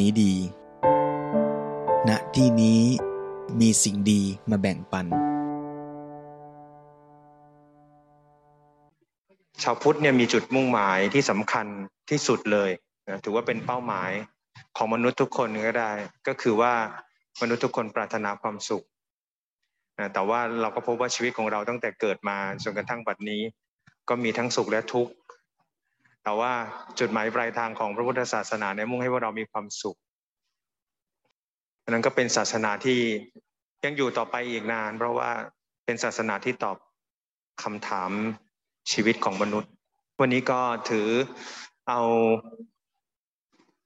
[0.00, 0.34] นี้ดี
[2.08, 2.82] ณ ที่นี้
[3.60, 5.06] มีสิ่งดีมาแบ่งปัน
[9.62, 11.66] ชาวพุทธเนี่ยมีจุดมุ่งหมายที่สำคัญ
[12.10, 12.70] ที่สุดเลย
[13.08, 14.10] นะถือว่าเป็นเป้าหมาย
[14.76, 15.92] ของมนุษย์ทุกคนก็ได้
[16.28, 16.72] ก็คือว่า
[17.40, 18.84] มนุษย์ทุกคนปรารถนาความสุข
[19.98, 23.42] นะแต่ว่าเราก็พบว่าชีวิตของเราตั้งแต่เกิดมาจนกระทั่งบัดนี้
[24.08, 25.12] ก็มีทั้งสุขและทุกข์
[26.24, 26.52] แต่ว่า
[26.98, 29.98] จุดหมายปลายทางของพระพุทธศาสนาเนี่ยมุ่งให้ว่าเรามีความสุข
[31.90, 32.98] นั้นก็เป็นศาสนาที่
[33.84, 35.30] ยังอยู่ต่อไปอีกนาน เพราะว่า
[35.84, 36.76] เป็นศาสนาที่ตอบ
[37.62, 38.10] คำถาม
[38.92, 39.70] ชีวิตของมนุษย์
[40.20, 41.08] วันนี้ก็ถือ
[41.88, 42.00] เอา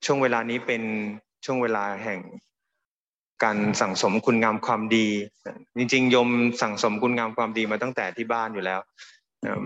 [0.05, 0.83] ช่วงเวลานี้เป็น
[1.45, 2.21] ช่วงเวลาแห่ง
[3.45, 5.07] การสั่งสมคุณงามความดี
[5.79, 6.29] จริงๆยม
[6.63, 8.81] สั่งสมคุณงามความดีมาตั้งแต่ที่บ้านอยู่แล้ว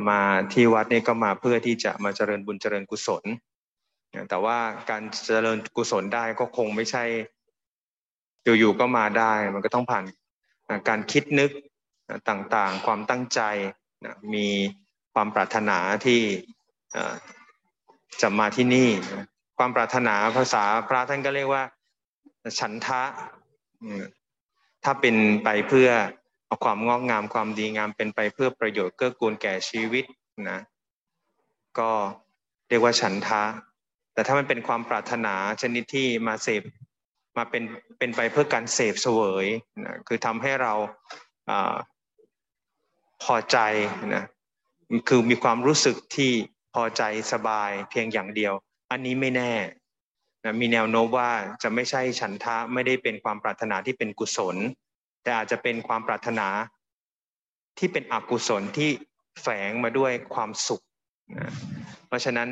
[0.09, 0.21] มา
[0.53, 3.25] ที่วัดนี่ก็มาเพื่อที่จะมาเจริญบุญเจริญกุศล
[4.29, 4.59] แต่ว่า
[4.91, 7.05] การเจริญกุศลได้ก็คงไม่ใช่
[8.59, 10.05] อยู่ๆก็มาได้ มันก็ต้องผ่าน
[10.89, 11.51] การคิดนึก
[12.29, 13.41] ต่างๆ ความตั้งใจ
[14.35, 14.47] มี
[15.15, 16.21] ความปรารถนาที่
[18.23, 18.89] จะมาที่นี่
[19.59, 21.63] ความปรารถนาภาษาพระท่านก็เรียกว่า
[22.59, 23.03] ฉันทะ
[24.85, 25.89] ถ้าเป็นไปเพื่อ
[26.47, 30.05] เอาความงอกงามความดีงามเป็นไปเพื่อประโยชน์เกื้อกูลแก่ชีวิต
[30.51, 30.59] นะ
[31.79, 31.91] ก็
[32.69, 33.43] เรียกว่าฉันทะ
[34.15, 36.63] แต่ถ้ามันเป็นความปรารถนาชนิดที่มาเสพ
[37.37, 37.63] มาเป็น
[37.99, 39.47] เป็นไปเพื่อการเสพเสวย
[39.85, 40.73] นะคือทำให้เรา
[41.51, 41.53] อ
[43.23, 43.59] พอใจ
[44.15, 44.25] นะ
[45.09, 46.33] คือมีความรู้สึกที่
[46.75, 47.03] พอใจ
[47.33, 48.53] สบายเพียงอย่างเดียว
[48.91, 49.53] อันนี้ไม่แน่
[50.45, 51.31] นะมีแนวโน้มว่า
[51.63, 54.57] จะไม่ใช่ฉันทะไม่ได้เป็นความปรารถนาที่เป็นกุศล
[55.27, 56.49] แต่อาจจะเป็นความปรารถนา
[57.79, 58.91] ที่เป็นอกุศลที่
[59.43, 60.83] แฝงมาด้วยความสุข
[61.39, 61.53] นะ
[62.07, 62.49] เพราะฉะนั้น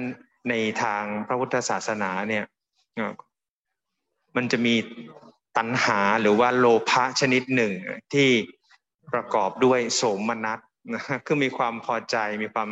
[0.48, 2.44] ในทางพระพุทธศาสนาเนี่ย
[4.36, 4.74] มันจะมี
[5.56, 7.72] ตัณหาหรือว่าโลภะชนิดหนึ่ง
[8.14, 8.28] ที่
[9.12, 10.58] ประกอบด้วยโสมนัส
[10.94, 12.70] นะคือมีความพอใจมีความ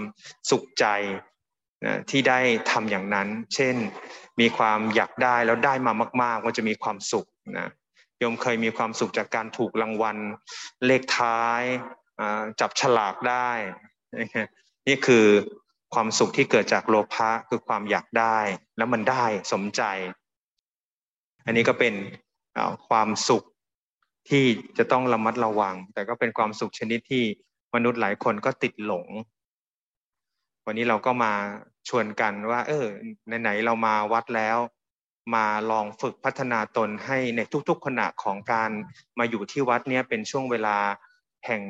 [0.50, 0.86] สุขใจ
[1.84, 2.38] นะที่ได้
[2.70, 3.76] ทำอย่างนั้น เช่น
[4.40, 5.92] มีความอยากได้แล้วได้มา
[6.22, 7.26] มาก ๆ ก็จะมีความสุข
[7.58, 7.68] นะ
[8.22, 10.16] ยมเคยมีความสุขจากการถูกรางวัล
[10.86, 11.62] เลขท้าย
[12.60, 13.50] จับฉลากได้
[14.88, 15.26] นี่คือ
[15.94, 18.38] ความสุขที่เกิดจากโลภะคือความอยากได้
[18.76, 19.82] แล้วมันได้สมใจ
[21.46, 21.94] อันนี้ก็เป็น
[22.88, 23.42] ความสุข
[24.28, 24.44] ที่
[24.78, 27.24] จะต้องระมัดระวัง แต่ก็เป็นความสุขชนิดที่
[27.74, 29.06] มนุษย์หลายคนก็ติดหลง
[30.66, 31.32] วันนี้เราก็มา
[31.88, 32.86] ชวนกันว่า เออ
[33.42, 34.58] ไหนๆเรามาวัดแล้ว
[35.34, 38.70] มาลองฝึกพัฒนาตนให้ในทุกๆขณะของการ
[39.18, 40.78] มาอยู่ที่วัดเนี้ยเป็นช่วงเวลา
[41.46, 41.62] แห่ง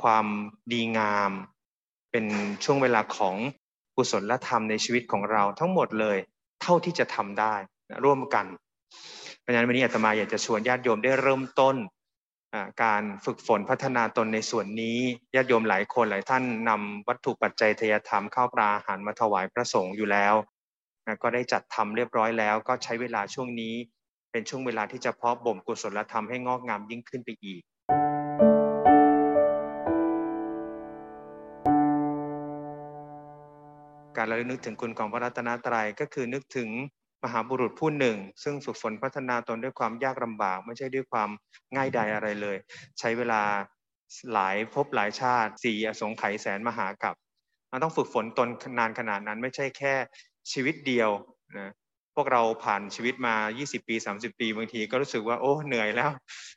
[0.00, 0.26] ความ
[0.72, 1.30] ดีงาม
[2.10, 2.26] เป็น
[2.64, 3.36] ช่วงเวลาของ
[3.96, 6.18] กุศลธรรมในชีวิตของเราทั้งหมดเลย
[6.62, 7.54] เท่าที่จะทำได้
[8.04, 8.46] ร่วมกัน
[9.40, 11.76] เพราะฉะนั้นวันนี้อาตมาอยากจะชวนญาติโยมได้เริ่มต้น
[12.82, 14.98] การฝึกฝนพัฒนาตนในส่วนนี้
[15.34, 20.34] ญาติโยมหลายคนหลายท่านนำวัตถุปัจจัยทยธรรมข้าวปลาอาหารมาถวายพระสงฆ์อยู่แล้ว
[21.22, 23.74] ก็ได้จัดทำเรียบร้อยแล้ว ก็ใช้เวลาช่วงนี้
[24.32, 27.62] เป็นช่วงเวลาที่จะเพาะบ่มกุศลธรรมให้งอกงามยิ่งขึ้นไปอีก
[34.16, 36.68] การระลึกนึกถึงคุณของพระรัตนตรัยก็คือนึกถึง
[37.24, 41.30] มหาบุรุษผู้หนึ่ง ซึ่งฝึกฝนพัฒนาตนด้วยความยากลำบาก ไม่ใช่ด้วยความ
[41.76, 42.56] ง่ายดายอะไรเลย
[42.98, 43.42] ใช้เวลา
[44.32, 47.14] หลายภพหลายชาติสี่อสงไขยแสนมหากับ
[47.72, 49.94] มันต้องฝึกฝนตนนานขนาดนั้น ไม่ใช่แค่
[50.52, 51.10] ชีวิตเดียว
[51.58, 51.70] นะ
[52.16, 56.10] พวกเราผ่านชีวิตมา 20 ปี 30 ปีบางทีก็รู้สึกว่าโอ้เหนื่อยแล้ว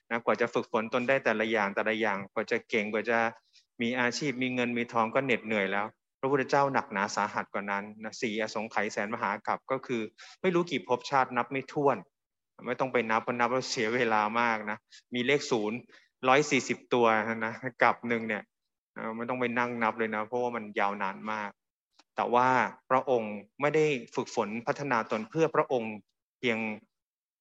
[0.09, 3.19] นะกว่าจะฝึกฝนตนได้แต่ละอย่างแต่ละอย่างกว่าจะเก่งกว่าจะ
[3.81, 5.85] มีอาชีพมีเงินมีทองก็เหน็ดเหนื่อยแล้ว
[6.19, 10.01] พระพุทธเจ้าหนักหนาสาหัสกว่านั้นนะสี่อสงไขยแสนมหากับก็คือ
[10.41, 11.97] ไม่รู้กี่ภพชาตินับไม่ถ้วน
[12.67, 14.77] ไม่ต้องไปนับเพราะนับแล้วเสียเวลามากนะ
[15.15, 15.77] มีเลขศูนย์
[16.27, 17.05] ร้อยสี่สิบตัว
[17.45, 18.43] นะกับหนึ่งเนี่ย
[19.17, 21.49] ไม่ต้องไปนั่งนับเลยนะ เพราะว่ามันยาวนานมาก
[22.15, 22.49] แต่ว่า
[22.89, 23.85] พระองค์ไม่ได้
[24.15, 25.93] ฝึกฝนพัฒนาตนเพื่อพระองค์
[26.39, 26.57] เพียง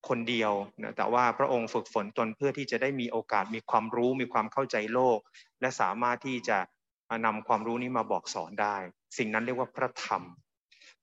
[0.08, 0.52] คนเดียว
[0.82, 5.19] นะแต่ว่าพระองค์ฝึกฝนตนเพื่อที่จะได้มีโอกาสมีความรู้มีความเข้าใจโลก
[5.60, 6.58] และสามารถที่จะ
[7.26, 8.76] นำความรู้นี้มาบอกสอนได้
[9.19, 10.22] สิ่งนั้นเรียกว่าพระธรรม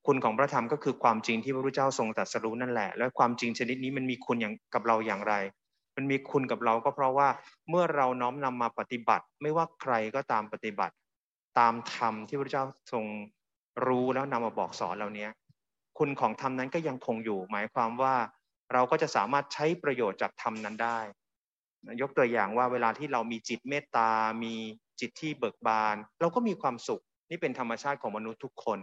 [0.07, 5.33] คุณของพระธรรมก็คือความจริงที่พระพุทธเจ้าทรงตรัสรู้นั่นแหละ และความจริงชนิดนี้มันมีคุณอย่างกับเราอย่างไร
[5.95, 7.29] มันมีคุณกับเราก็เพราะว่า
[7.69, 10.95] เมื่อเราน้อมนำมาปฏิบัติ ไม่ว่าใครก็ตามปฏิบัติ
[11.59, 13.05] ตามธรรมที่พระเจ้าทรง
[13.85, 15.31] รู้แล้วนำมาบอกสอนเราเนี้ย
[15.97, 18.15] คุณของธรรมนั้นก็ยังคงอยู่ หมายความว่า
[18.73, 20.99] เราก็จะสามารถใช้ประโยชน์จากธรรมนั้นได้
[22.01, 24.11] ยกตัวอย่างว่าเวลาที่เรามีจิตเมตตา
[24.43, 24.53] มี
[24.99, 28.79] จิตที่เบิกบาน เราก็มีความสุข นี่เป็นธรรมชาติของมนุษย์ทุกคน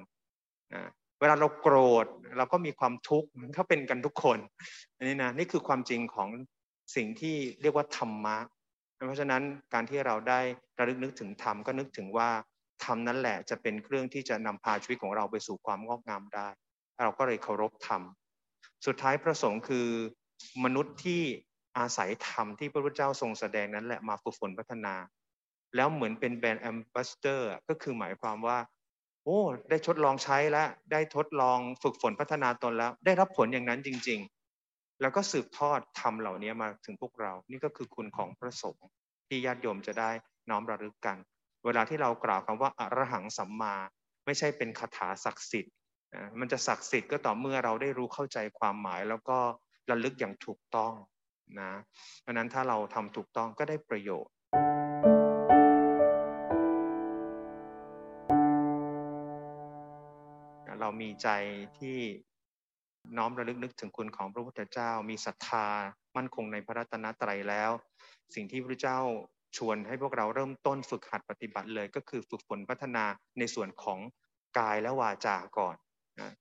[0.75, 0.91] นะ
[1.21, 2.07] เวลาเราโกรธ
[2.39, 4.39] เราก็มีความทุกข์มันก็เป็นกันทุกคน
[4.97, 6.29] อันนี้นะนี่คือความจริงของ
[6.97, 8.39] สิ่งที่เรียกว่าธรรมะ
[9.07, 9.43] เพราะฉะนั้น
[9.75, 10.41] การที่เราได้
[10.79, 12.31] ระลึกนึกถึงธรรมก็นึกถึงว่า
[12.85, 16.49] ธรรมนั่นแหละจะเป็นเครื่องที่จะนำพาชีวิตของเราไปสู่ความงอกงามได้
[17.05, 18.03] เราก็เลยเคารพธรรม
[18.87, 19.89] สุดท้ายพระสงฆ์คือ
[20.65, 21.23] มนุษย์ที่
[21.79, 24.95] อาศัยธรรมที่พระพุทธเจ้าทรงแสดงนั้นแหละมาฝึกฝนพัฒนา
[25.77, 28.59] แล้วเหมือนเป็น brand ambassador ก็คือหมายความว่า
[29.25, 29.41] โอ้
[29.71, 34.21] ได้ทดลองใช้แล้วได้ทดลองฝึกฝนพัฒนาตนแล้ว ได้รับผลอย่างนั้นจริง
[34.61, 38.87] ๆ แล้วก็สืบทอดธรรมเหล่านี้มาถึงพวกเรา นี่ก็คือคุณของพระสงฆ์
[39.29, 40.11] ที่ญาติโยมจะได้
[40.51, 41.17] น้อมระลึกกัน
[41.67, 43.75] เวลาที่เรากล่าวคำว่าอรหังสัมมา
[44.25, 45.75] ไม่ใช่เป็นคาถาศักดิ์สิทธิ์
[46.41, 49.39] มันจะศักดิ์สิทธิ์ก็ต่อเมื่อเราได้รู้เข้าใจความหมาย แล้วก็
[49.91, 50.93] ระลึกอย่างถูกต้อง
[51.61, 51.73] นะ
[52.21, 54.33] เพราะนั้นถ้าเราทำถูกต้องก็ได้ประโยชน์
[60.81, 61.29] เรามีใจ
[61.79, 61.99] ที่
[63.17, 65.67] น้อมระลึกนึกถึงคุณของพระพุทธเจ้า มีศรัทธา
[66.17, 67.71] มั่นคงในพระรัตนตรัยแล้ว
[68.35, 68.99] สิ่งที่พระเจ้า
[69.57, 73.05] ชวนให้พวกเราเริ่มต้นฝึกหัดปฏิบัติเลยก็คือฝึกฝนพัฒนา
[73.39, 73.99] ในส่วนของ
[74.59, 75.77] กายและวาจาก่อน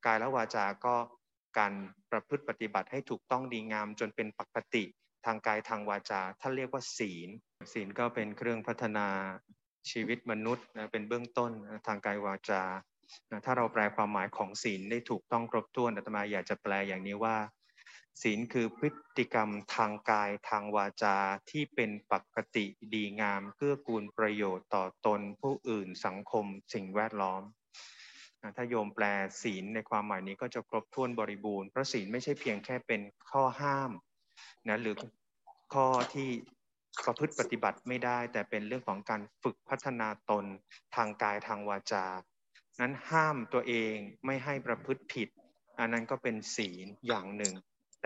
[0.06, 0.96] กายและวาจาก็
[1.58, 1.72] การ
[2.10, 4.84] ประพฤติปฏิบัติให้ถูกต้องดีงามจนเป็นปกติ
[5.26, 7.28] ทางกายทางวาจาท่านเรียกว่าศีล
[7.72, 9.08] ศีลก็เป็นเครื่องพัฒนา
[9.90, 11.52] ชีวิตมนุษย์เป็นเบื้องต้น
[11.86, 12.62] ทางกายวาจา
[13.44, 17.36] ถ้าเราแปลความหมายของศีลได้ถูกต้องครบถ้วนอาตมาอยากจะแปลอย่างนี้ว่า
[18.22, 21.16] ศีลคือพฤติกรรมทางกายทางวาจา
[21.50, 22.64] ที่เป็นปกติ
[22.94, 27.42] ดีงามเพื่อกูลประโยชน์ต่อตนผู้อื่นสังคมสิ่งแวดล้อม
[28.56, 29.04] ถ้าโยมแปล
[29.42, 33.90] ศีลในความหมายนี้ก็จะครบถ้วนบริบูรณ์เพราะศีลไม่ใช่เพียงแค่เป็นข้อห้าม
[34.68, 34.94] นะหรือ
[35.74, 36.28] ข้อที่
[37.04, 40.44] ประพฤติปฏิบัติไม่ได้ แต่เป็นเรื่องของการฝึกพัฒนาตน
[40.96, 42.06] ทางกายทางวาจา
[42.80, 43.96] นั้นห้ามตัวเอง
[44.26, 45.28] ไม่ให้ประพฤติผิด
[45.78, 47.54] อันนั้นก็เป็นศีลอย่างหนึ่ง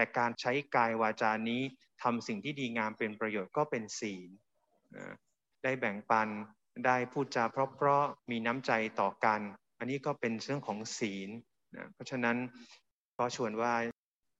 [0.00, 1.62] แต่การใช้กายวาจานี้
[2.02, 4.28] ทำสิ่งที่ดีงามเป็นประโยชน์ก็เป็นศีล
[5.62, 6.28] ได้แบ่งปัน
[6.86, 9.40] ได้พูดจาเพราะๆมีน้ำใจต่อกัน
[9.78, 11.30] อันนี้ก็เป็นเรื่องของศีล
[11.76, 12.36] นะเพราะฉะนั้น
[13.18, 13.74] ก็ชวนว่า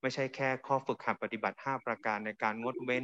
[0.01, 3.03] ไม่ใช่แค่ข้อฝึกหัดปฏิบัติ 5 ประการในการงดเว้น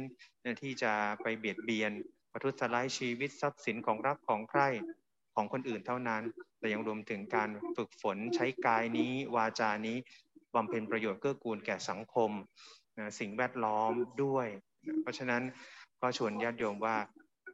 [0.62, 1.92] ที่จะไปเบียดเบียน
[2.32, 4.62] ประทุษร้ายชีวิตทรัพย์สินของรักของใคร
[5.34, 6.22] ของคนอื่นเท่านั้น
[6.58, 9.96] แต่ยังรวมถึงการฝึกฝนใช้กายนี้วาจานี้
[10.54, 12.30] บำเพ็ญประโยชน์เกื้อกูลแก่สังคม
[13.20, 13.92] สิ่งแวดล้อม
[14.24, 14.46] ด้วย
[15.02, 15.42] เพราะฉะนั้น
[16.00, 16.96] ก็ชวนญาติโยมว่า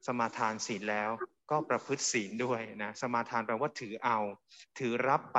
[0.07, 1.11] สมาทานศีลแล้ว
[1.51, 4.19] ก็ประพฤติศีลด้วยนะสมาทานแปลว่าถือเอา
[4.79, 5.39] ถือรับไป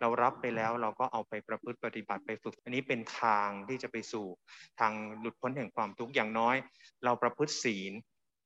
[0.00, 4.26] เรารับไปแล้วเราก็เอาไปประพฤติปฏิบัติไปฝึก อันนี้เป็นทางที่จะไปสู่
[4.80, 6.56] ทางหลุดพ้นแห่งความทุกข์อย่างน้อย
[7.04, 7.92] เราประพฤติศีล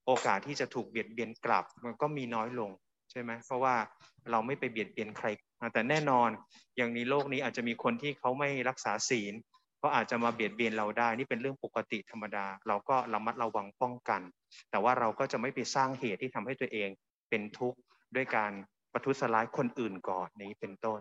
[0.07, 2.71] โอกาสที่จะถูกเบียดเบียนกลับมันก็มีน้อยลง
[3.13, 3.77] ใช่ไหมเพราะว่า
[4.31, 5.27] เราไม่ไปเบียดเบียนใคร
[5.75, 6.31] แต่แน่นอน
[6.77, 9.35] อย่างในโลกนี้อาจจะมีคนที่เขาไม่รักษาศีล
[9.83, 14.21] ก็อาจจะมาเบียดเบียนเราได้ นี่เป็นเรื่องปกติธรรมดา เราก็ระมัดระวังป้องกัน
[14.71, 16.89] แต่ว่าเราก็จะไม่ไปสร้างเหตุที่ทำให้ตัวเอง
[17.31, 17.79] เป็นทุกข์
[18.17, 18.53] ด้วยการ
[18.93, 21.01] ประทุษร้ายคนอื่นก่อนนี้เป็นต้น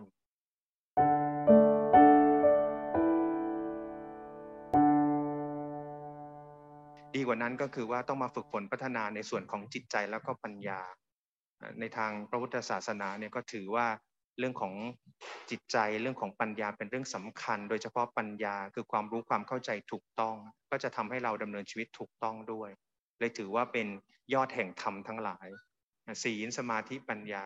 [7.14, 10.80] ดีกว่านั้นก็คือว่าต้องมาฝึกฝนพัฒนาในส่วนของจิตใจแล้วก็ปัญญา
[11.80, 13.86] ในทางพระพุทธศาสนาเนี่ยก็ถือว่า
[14.38, 14.74] เรื่องของ
[15.50, 20.36] จิตใจเรื่องของปัญญาเป็นเรื่องสำคัญ โดยเฉพาะปัญญาคือความรู้ความเข้าใจถูกต้อง
[20.70, 22.70] ก็จะทำให้เราดำเนินชีวิตถูกต้องด้วย
[23.18, 23.86] เลยถือว่าเป็น
[24.34, 25.48] ยอดแห่งธรรมทั้งหลาย
[26.22, 27.44] ศีลสมาธิปัญญา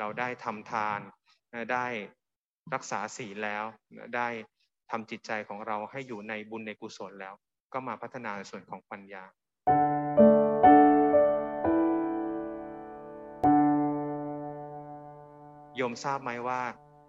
[0.00, 1.00] เราได้ทำทาน
[1.72, 1.86] ได้
[2.74, 3.64] รักษาศีลแล้ว
[4.16, 4.28] ได้
[4.90, 7.34] ทำจิตใจของเราให้อยู่ในบุญในกุศลแล้ว
[7.72, 9.24] ก็มาพัฒนาส่วนของปัญญา
[15.92, 16.60] มทราบไหมว่า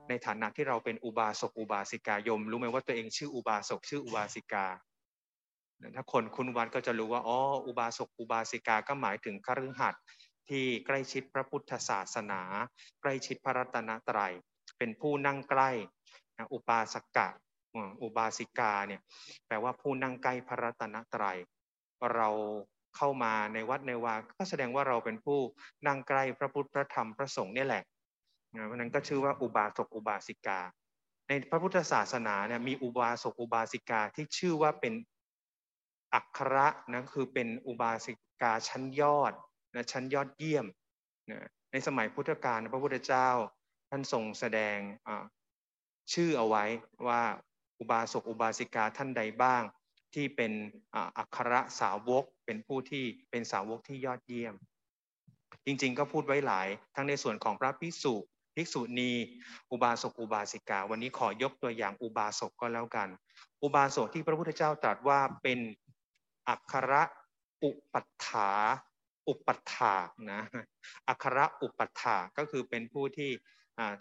[0.09, 4.65] ในฐานะที่เราเป็นอุบาสกอุบาสิกายม รู้ไหมว่าตัวเองชื่ออุบาสกชื่ออุบาสิกา
[5.95, 10.03] ถ้าคนคุณวัดก็จะรู้ว่าอ๋ออุบาสกอุบาสิกาก็หมายถึงคฤหัสถ์
[10.49, 12.41] ที่ใกล้ชิดพระพุทธศาสนา
[13.01, 14.33] ใกล้ชิดพระรัตนตรัย
[14.77, 15.69] เป็นผู้นั่งใกล้
[16.53, 17.27] อุปาสกะ
[18.01, 19.01] อุบาสิกาเนี่ย
[19.47, 21.37] แปลว่าผู้นั่งใกล้พระรัตนตรัย
[22.15, 22.29] เรา
[22.97, 25.39] เข้ามาในวัดในวาก็แสดงว่าเราเป็นผู้
[25.87, 27.83] นั่งใกล้พระพุทธพระธรรมพระสงฆ์นี่แหละ
[28.53, 30.59] เพราะนั้นก็ชื่อว่าอุบาสกอุบาสิกา
[31.27, 34.93] ในพระพุทธศาสนาเนี่ยมีอุบาสกอุบาสิกาที่ชื่อว่าเป็น
[36.13, 39.33] อัคระนะคือเป็นอุบาสิกาชั้นยอด
[39.75, 40.65] นะชั้นยอดเยี่ยม
[41.31, 43.29] นะในสมัยพุทธกาลพระพุทธเจ้า
[43.89, 44.77] ท่านทรงแสดง
[46.13, 46.63] ชื่อเอาไว้
[47.07, 47.21] ว่า
[47.79, 49.63] อุบาสกอุบาสิกาท่านใดบ้าง
[50.13, 50.51] ที่เป็น
[51.17, 54.55] อัครสาวกเป็นผู้ที่เป็นสาวกที่ยอดเยี่ยม
[55.65, 58.15] จริงๆ ก็พูดไว้หลาย ทั้งในส่วนของพระพิสุ
[58.55, 59.11] ภิกษุณี
[59.71, 63.09] อุบาสกอุบาสิกา วันนี้ขอยกตัวอย่างอุบาสกก็แล้วกัน
[63.63, 65.59] อุบาสกที่พระพุทธเจ้าตรัสว่าเป็น
[66.49, 67.01] อัคระ
[67.63, 68.51] อุปัฏฐา
[69.27, 69.95] อุปัฏฐา
[70.31, 70.41] นะ
[71.07, 73.31] อัคระอุปัฏฐาก็คือเป็นผู้ที่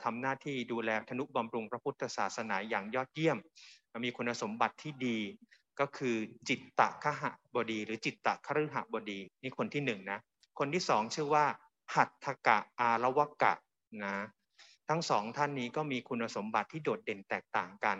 [0.04, 3.38] ทำหน้าที่ดูแลธนุบำรุงพระพุทธศาสนาอย่างยอดเยี่ยม
[4.04, 5.18] มีคุณสมบัติที่ดี
[5.80, 6.16] ก็คือ
[6.48, 7.22] จิตตะคห
[7.54, 10.18] บดี หรือจิตตะคฤหบดีนี่คนที่หนึ่งนะ
[10.58, 11.44] คนที่สองชื่อว่า
[11.94, 13.52] หัตถกะอารวกะ
[14.04, 14.14] นะ
[14.88, 17.98] ทั้งสองท่านนี้ก็มีคุณสมบัติที่โดดเด่นแตกต่างกัน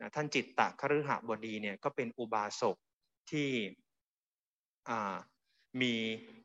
[0.00, 2.76] นะท่านจิตตะคฤหบดีเนี่ยก็เป็นอุบาสก
[3.30, 3.50] ที่
[5.82, 5.94] มี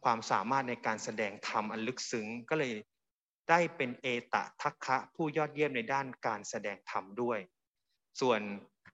[0.04, 2.74] ความสามารถในการแสดงธรรมอันลึกซึ้งก็เลย
[3.50, 7.40] ได้เป็นเอตะทัคคะผู้ยอดเยี่ยมในด้านการแสดงธรรมด้วย
[8.22, 8.42] ส่วน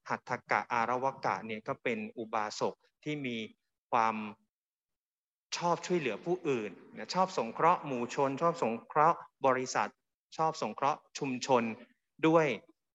[0.08, 3.36] หัตถกะอารวกะเนี่ยก็เป็นอุบาสกที่มี
[3.92, 4.16] ความ
[5.56, 6.70] ชอบช่วยเหลือผู้อื่น
[7.14, 9.90] ชอบสงเคราะห์หมู่ชน ชอบสงเคราะห์บริษัท
[10.36, 11.62] ชอบสงเคราะห์ชุมชน
[12.26, 12.46] ด้วย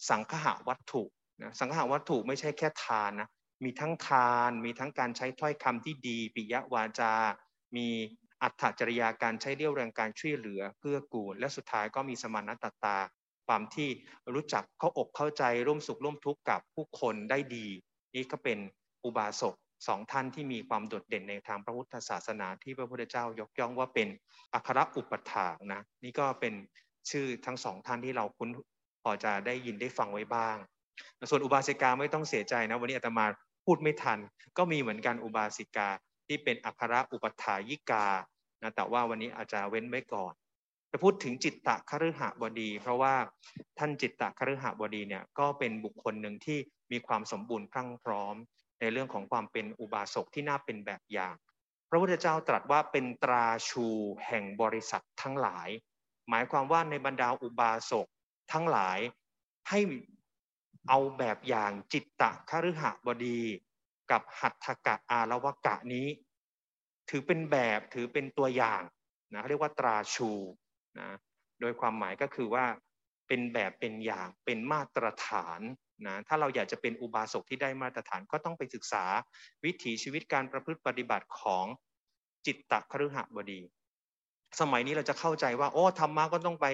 [0.09, 1.03] สังฆะวัตถุ
[1.41, 3.29] นะสังฆะวัตถุไม่ใช่แค่ทานนะ
[3.63, 7.13] มีทั้งทานมีทั้งการใช้ถ้อยคำที่ดีปิยวาจา
[7.75, 7.87] มี
[8.43, 12.97] อัตถจริยาการใช้เรี่ยวแรงการช่วยเหลือเพื่อกูล และสุดท้ายก็มีสมานตตา
[13.47, 13.89] ความที่
[14.33, 17.67] รู้จักเข้าอกเข้าใจร่วมสุขร่วมทุกข์กับผู้คนได้ดี
[18.15, 18.59] นี่ก็เป็น
[19.05, 19.55] อุบาสก
[19.87, 24.07] สองท่านที่มีความโดดเด่นในทางพระพุทธศาสนาที่พระพุทธเจ้า ยกย่องว่าเป็น
[24.53, 26.53] อัครอุปถากนะนี่ก็เป็น
[27.11, 28.49] ชื่อทั้งสองท่านที่เราคุ้น
[29.03, 30.57] พอจะได้ยินได้ฟังไว้บ้าง
[31.29, 33.25] ส่วนอุบาสิกาไม่ต้องเสียใจนะ วันนี้อาตมา
[33.65, 34.19] พูดไม่ทัน
[34.57, 35.89] ก็มีเหมือนกันอุบาสิกา
[36.27, 38.07] ที่เป็นอัครอุปถายิกา
[38.61, 40.33] นะแต่ว่าวันนี้อาจจะเว้นไว้ก่อน
[40.91, 43.15] จะพูดถึงจิตตะคฤหบดี เพราะว่า
[43.79, 46.59] ท่านจิตตะคฤหบดีเนี่ยก็เป็นบุคคลหนึ่งที่
[46.91, 48.35] มีความสมบูรณ์พรั่งพร้อม
[48.79, 51.35] ในเรื่องของความเป็นอุบาสกที่น่าเป็นแบบอย่าง
[51.89, 53.85] พระพุทธเจ้าตรัสว่าเป็นตราชู
[54.27, 55.69] แห่งบริษัททั้งหลาย
[56.29, 58.07] หมายความว่าในบรรดาอุบาสก
[58.51, 58.99] ทั้งหลาย
[59.69, 59.79] ให้
[60.89, 63.41] เอาแบบอย่างจิตตะคฤหบดี
[64.11, 66.07] กับหัตถกะอารวกะนี้
[67.09, 68.81] ถือเป็นแบบถือเป็นตัวอย่าง
[69.33, 70.31] นะเรียกว่าตราชู
[70.99, 71.09] นะ
[71.61, 72.65] โดยความหมายก็คือว่า
[73.27, 75.59] เป็นแบบเป็นอย่างเป็นมาตรฐาน
[76.07, 79.03] นะถ้าเราอยากจะเป็นอุบาสกที่ได้มาตรฐานก็ต้องไปศึกษา
[79.65, 81.65] วิถีชีวิตการประพฤติปฏิบัติของ
[82.45, 83.61] จิตตะคฤหบดี
[84.59, 86.67] สมัยนี้เราจะเข้าใจว่า โอ้ธรรมะก็ต้องไป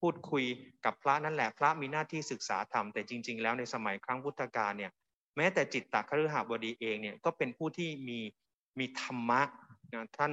[0.00, 0.44] พูดคุย
[0.84, 4.92] กับพระนั่นแหละ พระมีหน้าที่ศึกษาธรรมแต่จริง ๆ แล้วในสมัยครั้งพุทธกาลเนี่ย
[5.36, 8.20] แม้แต่จิตตะคฤหบดีเองเนี่ยก็เป็นผู้ที่มี
[8.78, 9.42] มีธรรมะ
[9.92, 10.32] นะท่าน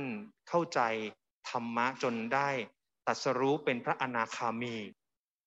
[0.50, 0.82] เข้าใจ
[1.50, 2.50] ธรรมะจนได้
[3.08, 4.76] ตัสรู้เป็นพระอนาคามี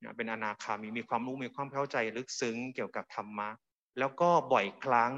[0.02, 3.48] นะเป็นอนาคามีมีความรู้มีความเข้าใจลึกซึ้งเกี่ยวกับธรรมะ
[3.98, 5.12] แล้วก็บ่อยครั้ง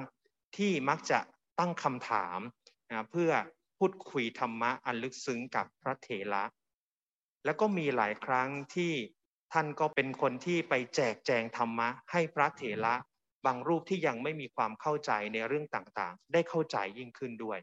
[0.56, 1.18] ที่มักจะ
[1.58, 2.38] ตั้งคำถาม
[2.90, 3.30] นะเพื่อ
[3.78, 6.44] พูดคุยธรรมะอันลึกซึ้งกับพระเถระ
[7.44, 8.92] แล้วก็มีหลายครั้งที่
[9.52, 12.94] ท่านก็เป็นคนที่ไปแจกแจงธรรมะให้พระเถระ
[13.46, 17.58] บางรูปที่ยังไม่มีความเข้าใจในเรื่องต่างๆ ได้เข้าใจยิ่งขึ้นด้วย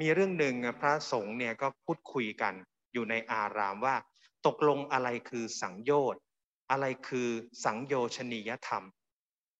[0.00, 2.54] มีเรื่องหนึ่งพระสงฆ์เนี่ยก็พูดคุยกัน
[2.92, 3.96] อยู่ในอารามว่า
[4.46, 6.20] ตกลงอะไรคือสังโยชน์
[6.70, 7.28] อะไรคือ
[7.64, 8.84] สังโยชนียธรรม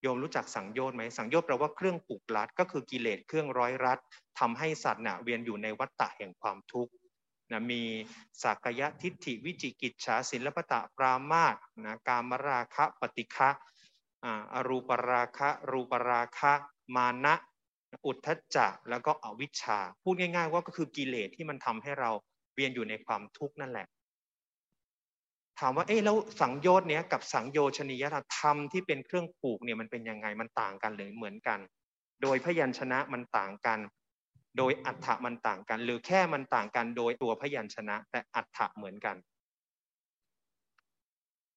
[0.03, 3.99] โยมรู้จักสังโยชน์ไหมสังโยชน์แปลว่าเครื่องผูกรัดก็คือกิเลสเครื่องร้อยรัด
[4.39, 6.93] ทำให้สัตว์น่ะเวียนอยู่ในวัฏฏะแห่งความทุกข์
[7.53, 7.83] นะมี
[8.43, 13.51] สักยะทิฏฐิวิจิกิจฉาศิลปตะปรามาสนะกามราคะปฏิฆะ
[14.55, 16.53] อรูปราคะรูปราคะ
[16.97, 17.35] มานะ
[18.07, 22.11] อุทธจจะแล้วก็อวิชชา พูดง่าย ๆ ว่าก็คือกิเลสที่มันทำให้เรา
[22.55, 23.87] เวียนอยู่ในความทุกข์นั่นแหละ
[25.59, 28.05] ถามว่าเอ๊ะแล้วสังโยชน์เนี้ยกับสังโยชนีย
[28.37, 31.59] ธรรมที่เป็นเครื่องปลูกเนี่ยมันเป็นยังไงมันต่างกันหรือเหมือนกัน
[32.23, 33.79] โดยพยัญชนะมันต่างกัน
[34.59, 39.17] โดยอัฏฐะมันต่างกัน หรือแค่มันต่างกันโดยตัวพยัญชนะ แต่อัฏฐะเหมือนกัน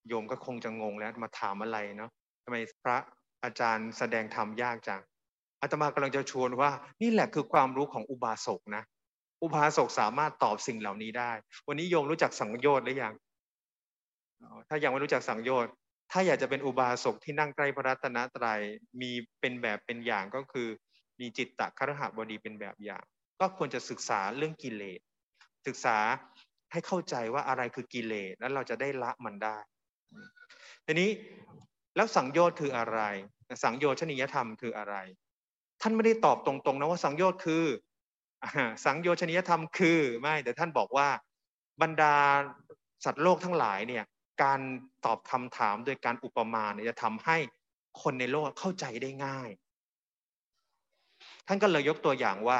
[0.07, 2.11] โยมก็คงจะงงแล้วมาถามอะไรเนาะ
[2.43, 2.97] ทำไมพระ
[3.43, 5.01] อาจารย์แสดงธรรมยากจัง
[5.61, 8.83] อาตมากำลังจะชวนว่านี่แหละคือความรู้ของอุบาสกนะ
[9.41, 11.31] อุบาสกสามารถตอบสิ่งเหล่านี้ได้
[11.67, 13.13] วันนี้โยมรู้จักสังโยชน์หรือยัง
[14.69, 15.71] ถ้ายังไม่รู้จักสังโยชน์
[16.11, 18.61] ถ้าอยากจะเป็นอุบาสกที่นั่งใกล้พระรัตนตรัย
[19.01, 20.67] มีเป็นแบบเป็นอย่างก็คือ
[21.19, 23.03] มีจิตตะครหบดีเป็นแบบอย่าง
[23.39, 24.99] ก็ควรจะศึกษาเรื่องกิเลส
[25.67, 25.97] ศึกษา
[26.71, 29.57] ให้เข้าใจว่าอะไรคือกิเลสแล้วเราจะได้ละมันได้
[30.85, 31.09] ทีนี้
[31.95, 32.99] แล้วสังโยชน์คืออะไร
[33.63, 34.95] สังโยชนียธรรมคืออะไร
[35.81, 37.65] ท่านไม่ได้ตอบตรงๆนะว่าสังโยชน์คือ
[38.85, 41.07] สังโยชนิยธรรมคือไม่แต่ท่านบอกว่า
[41.81, 42.15] บรรดา
[43.05, 44.03] สัตว์โลกทั้งหลายเนี่ย
[44.41, 44.59] การ
[45.05, 47.37] ตอบคำถามโดยการอุปมาเนี่ยจะทำให้
[48.01, 49.49] คนในโลกเข้าใจได้ง่าย
[51.47, 52.59] ท่านก็เลยยกตัวอย่างว่า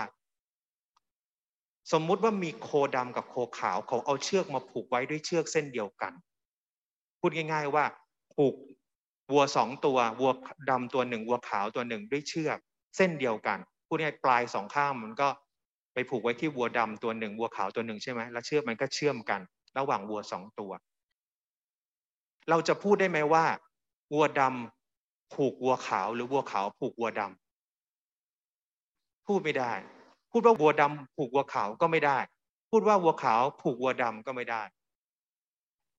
[1.92, 6.14] สมมุติว่ามีโคดำกับโคขาวเขาเอาเชือกมาผูกไว้ด้วยเชือกเส้นเดียวกัน
[7.20, 7.86] พูดง่าย ๆว่า
[8.36, 8.56] ผูก
[9.32, 10.32] วัวสองตัววัว
[10.70, 12.58] ดำตัวหนึ่งวัวขาวตัวหนึ่งด้วยเชือก
[12.98, 15.30] เส้นเดียวกันพูดง่ายปลายสองข้างมันก็
[15.94, 19.42] ไปผูกไว้ที่วัวดำตัวหนึ่งวัวขาวตัวหนึ่งใช่ไหมแล้วเชือกมันก็เชื่อมกัน
[19.78, 20.72] ระหว่างวัวสองตัว
[22.50, 23.46] เราจะพูดได้ไหมว่า
[24.14, 29.74] วัวดำผูกวัวขาวหรือวัวขาวผูกวัวดำพูดไม่ได้
[30.32, 32.18] พูดว่าวัวดำผูกวัวขาวก็ไม่ได้
[32.72, 34.64] พูดว่าวัวขาวผูกวัวดำก็ไม่ได้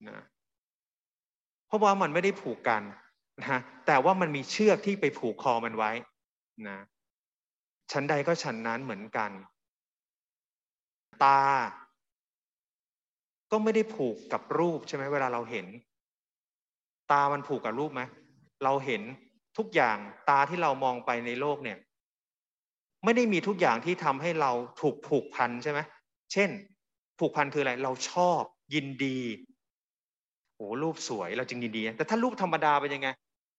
[0.09, 0.23] นะ
[1.67, 2.83] เพราะว่ามันไม่ได้ผูกกัน
[3.41, 5.91] นะแต่ว่ามันมีเชือกที่ไปผูกคอมันไว้
[6.69, 6.79] นะ
[7.93, 9.31] ชั้นใดก็ชั้นนั้นเหมือนกัน
[11.25, 11.43] ตา
[13.51, 15.67] ก็ไม่ได้ผูกกับรูปใช่ไหมเวลาเราเห็น
[17.11, 18.03] ตามันผูกกับรูปไหม
[18.65, 19.03] เราเห็น
[19.59, 19.97] ทุกอย่าง
[20.29, 21.79] ตาที่เรามองไปในโลกเนี่ย
[23.05, 25.81] ไม่ได้มีทุกอย่างที่ทำให้เราถูกผูกพันใช่ไหม
[26.33, 26.51] เช่น
[27.19, 28.43] ผูกพันคืออะไรเราชอบ
[28.75, 29.19] ยินดี
[30.57, 33.09] โอ้รูปสวยเราจึงยินดี แต่ถ้ารูปธรรมดาเป็นยังไง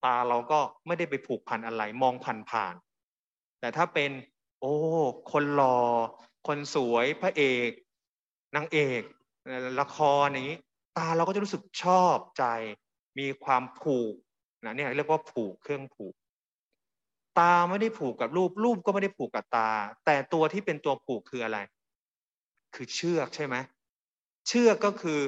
[0.06, 2.76] ตาเราก็ไม่ได้ไปผูกพันอะไร มองผ่านผ่าน
[3.60, 4.12] แต่ถ้าเป็น
[4.62, 4.74] โอ้
[5.32, 5.80] คนหล่อ
[6.48, 7.70] คนสวยพระเอก
[8.56, 9.02] นางเอก
[9.82, 10.60] ละครอย่างนี้
[10.98, 12.46] ตาเราก็จะรู้สึกชอบใจ
[13.20, 14.14] มีความผูก
[14.66, 16.16] นะเนี่ยเรียกว่าผูกเครื่องผูก
[17.40, 19.70] ตาไม่ได้ผูกกับรูป รูปก็ไม่ได้ผูกกับตา
[20.06, 21.60] แต่ตัวที่เป็นตัวผูกคืออะไร
[22.76, 23.56] คือเชือกใช่ไหม
[24.48, 25.20] เชือกก็คือ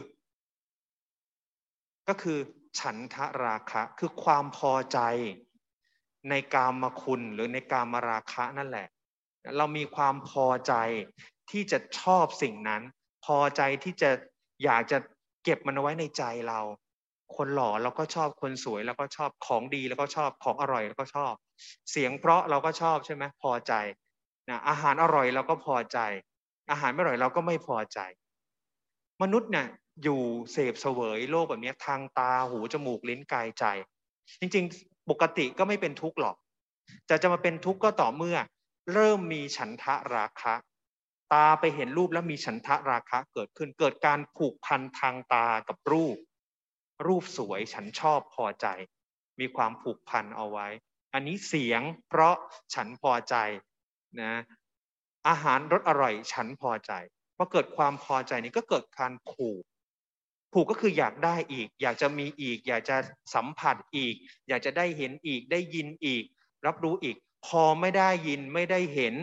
[2.07, 2.39] ก็คือ
[2.79, 4.99] ฉันทะราคะ คือความพอใจ
[6.29, 8.87] ในกามคุณหรือในกามราคะนั่นแหละ
[9.57, 10.73] เรามีความพอใจ
[11.51, 12.81] ที่จะชอบสิ่งนั้น
[13.25, 14.11] พอใจที่จะ
[14.63, 14.97] อยากจะ
[15.43, 16.59] เก็บมันไว้ในใจเรา
[17.35, 21.33] คนหล่อเราก็ชอบคนสวยแล้วก็ชอบของดีแล้วก็ชอบของอร่อยแล้วก็ชอบ
[21.91, 23.73] เสียงเพราะเราก็ชอบใช่ไหมพอใจ
[24.49, 25.99] นะอาหารอร่อยเราก็พอใจ
[26.71, 27.99] อาหารไม่อร่อยเราก็ไม่พอใจ
[29.21, 29.67] มนุษย์เนี่ย
[30.03, 33.65] อยู่เสพเสวยโลกแบบนี้ทางตาหูจมูกลิ้นกายใจ
[34.39, 36.35] จริงๆ ปกติก็ไม่เป็นทุกข์หรอก
[37.09, 38.37] จะจะมาเป็นทุกข์ก็ต่อเมื่อ
[38.93, 40.53] เริ่มมีฉันทะราคะ
[41.33, 46.17] ตาไปเห็นรูปแล้วมีฉันทะราคะเกิดขึ้นเกิดการผูกพันทางตากับรูป
[47.07, 48.67] รูปสวยฉันชอบพอใจ
[49.39, 50.67] มีความผูกพันเอาไว้
[51.13, 52.35] อันนี้เสียงเพราะ
[52.73, 53.35] ฉันพอใจ
[54.21, 54.33] นะ
[55.27, 56.91] อาหารรสอร่อยฉันพอใจ
[57.37, 59.63] พอเกิดความพอใจนี้ก็เกิดการผูก
[60.53, 62.97] ผูกก็คืออยากได้อีก อยากจะมีอีก อยากจะ
[63.35, 64.15] สัมผัสอีก
[64.47, 66.23] อยากจะได้เห็นอีกได้ยินอีก
[66.65, 67.15] รับรู้อีก
[67.47, 69.13] พอไม่ได้ยินไม่ได้เห็น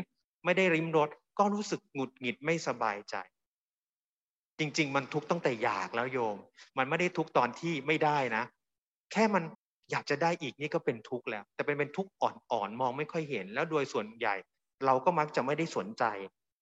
[0.45, 3.17] ไม่ได้ริมรสก็รู้สึกหงุดหงิดไม่สบายใจ
[4.62, 6.37] จริง ๆ มันทุกตั้งแต่อยากแล้วโยม
[6.79, 8.44] มันไม่ได้ทุกตอนที่ไม่ได้นะ
[9.12, 9.42] แค่มัน
[9.90, 14.35] อยากจะได้อีกนี่ก็เป็นทุกข์แล้ว แต่เป็นเป็นทุกข์อ่อนๆมองไม่ค่อยเห็น แล้วโดยส่วนใหญ่
[14.87, 16.05] เราก็มักจะไม่ได้สนใจ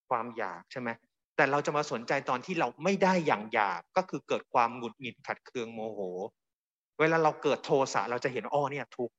[0.08, 0.88] ความอยากใช่ไหม
[1.36, 6.00] แต่เราจะมาสนใจตอนที่เราไม่ได้อย่างอยากก็คือเกิดความหงุดหงิดขัดเคืองโมโห
[7.00, 9.14] เวลาเราเกิดโทสะเราจะเห็นอ้อเนี่ยทุกข์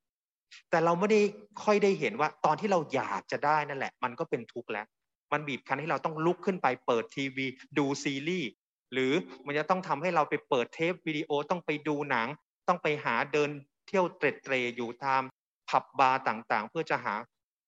[0.70, 1.22] แต่เราไม่ได้
[1.64, 4.86] ค่อยได้เห็นว่า ตอนที่เราอยากจะได้นั่นแหละ มันก็เป็นทุกข์แล้ว
[5.32, 7.46] มันบีบคั้นให้เราต้องลุกขึ้นไปเปิดทีวี
[7.78, 8.50] ดูซีรีส์
[8.94, 9.12] หรือ
[9.46, 12.28] มันจะต้องทำให้เราไปเปิดเทปวิดีโอต้องไปดูหนัง
[12.68, 13.50] ต้องไปหาเดิน
[13.88, 15.22] เที่ยวเตร็ดเตรอยู่ตาม
[15.70, 17.16] ผับบาร์ต่างๆ เพื่อจะหา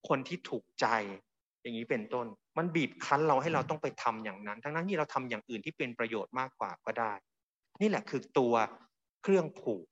[0.08, 0.86] คนที่ถูกใจ
[1.62, 7.14] อย่างนี้เป็นต้น มันบีบคั้นเราให้เราต้องไปทำอย่างนั้น ทั้งนั้นที่เราทำอย่างอื่นที่เป็นประโยชน์มากกว่าก็ได้
[7.82, 8.54] นี่แหละคือตัว
[9.24, 9.86] เครื่องผูก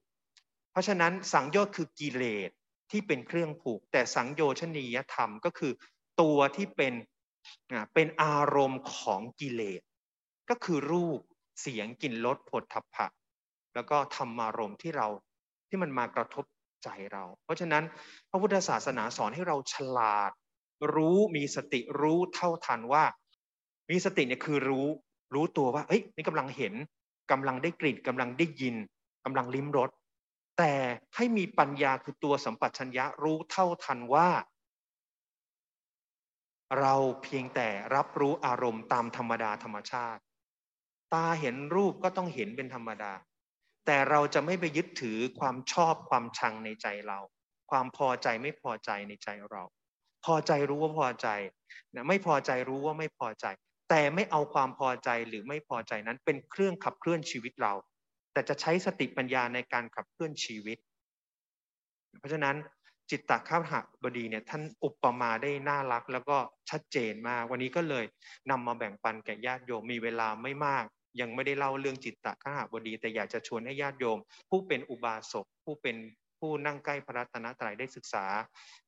[0.72, 2.50] เพราะฉะนั้นสังโยชน์คือกิเลส
[2.91, 5.72] ที่เป็นเครื่องผูก แต่สังโยชนียธรรมก็คือ
[6.22, 6.94] ตัวที่เป็น
[7.94, 9.82] เป็นอารมณ์ของกิเลส
[10.51, 11.19] ก็คือรูป
[11.61, 13.05] เสียงกลิ่นรสผลทพะ
[13.75, 15.07] แล้วก็ธรรมารมณ์ที่เรา
[15.69, 16.45] ที่มันมากระทบ
[16.83, 17.83] ใจเรา เพราะฉะนั้น
[18.29, 20.31] พระพุทธศาสนาสอนให้เราฉลาด
[20.95, 23.03] รู้มีสติรู้เท่าทันว่า
[23.89, 24.87] มีสติเนี่ยคือรู้
[25.33, 26.73] รู้ตัวว่าเฮ้ยนี่กำลังเห็น
[27.31, 28.75] กำลังได้กลิ่นกำลังได้ยิน
[29.25, 29.89] กำลังลิ้มรส
[30.57, 30.73] แต่
[31.15, 34.29] ให้มีปัญญาคือตัวสัมปชัญญะรู้เท่าทันว่า
[36.79, 40.21] เราเพียงแต่รับรู้อารมณ์ตามธรรมดาธรรมชาติ
[41.13, 43.13] ตาเห็นรูปก็ต้องเห็นเป็นธรรมดา
[43.86, 47.19] แต่เราจะไม่ไปยึดถือความชอบความชังในใจเรา
[47.71, 49.63] ความพอใจไม่พอใจในใจเรา
[50.26, 51.28] พอใจรู้ว่าพอใจ
[51.95, 53.45] นะไม่พอใจรู้ว่าไม่พอใจ
[53.89, 57.74] แต่ไม่เอาความพอใจหรือไม่พอใจนั้นเป็นเครื่องขับเคลื่อนชีวิตเรา
[58.34, 60.78] แต่จะใช้สติปัญญาในการขับเคลื่อนชีวิต
[62.19, 62.56] เพราะฉะนั้น
[63.10, 66.38] จิตตข้าหบดีเนี่ยท่านอุปมาได้น่ารักแล้วก็
[66.69, 68.06] ชัดเจนมาก วันนี้ก็เลย
[68.50, 70.86] นำมาแบ่งปันแก่ญาติโยมมีเวลาไม่มาก
[71.19, 74.19] ยังไม่ได้เล่าเรื่องจิตตะขาหบดี แต่อยากจะชวนให้ญาติโยม
[74.50, 75.95] ผู้เป็นอุบาสกผู้เป็น
[76.39, 78.26] ผู้นั่งใกล้พระรัตนตรัยได้ศึกษา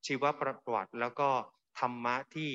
[0.05, 1.29] ชีวประวัติแล้วก็
[1.79, 2.51] ธรรมะที่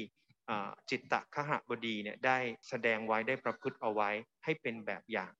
[0.90, 4.10] จิตตะขหบดีเนี่ยได้แสดงไว้ได้ประพฤติเอาไว้
[4.44, 5.32] ให้เป็นแบบอย่าง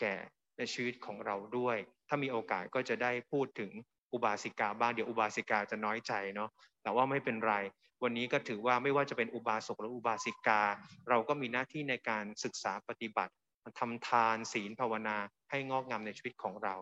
[0.00, 0.14] แก่
[0.58, 1.76] ในชีวิตของเราด้วย
[2.08, 3.70] ถ้ามีโอกาสก็จะได้พูดถึง
[4.12, 6.50] อุบาสิกาบ้างเดี๋ยวอุบาสิกาจะน้อยใจเนาะ
[6.82, 7.54] แต่ว่าไม่เป็นไร
[8.02, 10.62] วันนี้ก็ถือว่าไม่ว่าจะเป็นอุบาสกหรืออุบาสิกา
[11.08, 13.32] เราก็มีหน้าที่ในการศึกษาปฏิบัติ
[13.78, 15.16] ทำทานศีลภาวนา
[15.50, 16.74] ให้งอกงามในชีวิตของเรา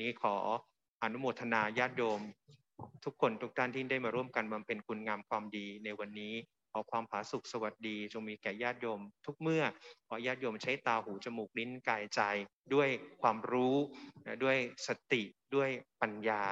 [0.00, 0.36] นี้ขอ
[1.02, 2.20] อนุโมทนาญาติโยม
[3.04, 6.34] ทุกคนทุกท่านที่ได้มาร่วมกันบำเพ็ญคุณงามความดีในวันนี้
[6.72, 9.64] ขอความผาสุกสวัสดีจงมีแก่ญาติโยม ทุกเมื่อ
[10.08, 12.20] ขอญาติโยมใช้ตาหูจมูกลิ้นกายใจ
[12.74, 12.88] ด้วย
[13.22, 13.76] ความรู้
[14.42, 15.22] ด้วยสติ
[15.54, 15.70] ด้วย
[16.02, 16.42] ปัญญา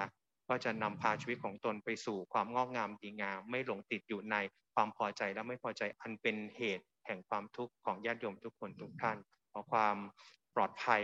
[0.48, 4.36] ก็จะนำพาชีวิตของตนไปสู่ความงอกงามดีงาม ไม่หลงติดอยู่ใน
[4.74, 9.18] ความพอใจและไม่พอใจอันเป็นเหตุแห่งความทุกข์ของญาติโยมทุกคนทุกท่าน
[9.52, 9.96] ขอความ
[10.54, 11.02] ปลอดภัย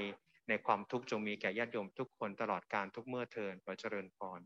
[0.48, 4.40] ในความทุกข์จงมีแก่ญาติโยมทุกคนตลอดการทุกเมื่อเทินขอเจริญพร